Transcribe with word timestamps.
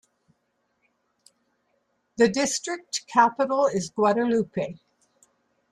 The 2.17 2.27
district 2.27 3.05
capital 3.05 3.67
is 3.67 3.91
Guadalupe. 3.91 4.79